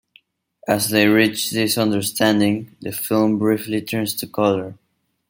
[0.67, 4.79] As they reach this understanding the film briefly turns to colour.